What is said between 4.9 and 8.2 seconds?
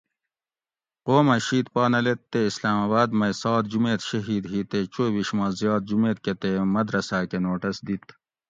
چوئ بِیش ما زیات جُمیت کۤہ تے مدرساۤ کۤہ نوٹس دِت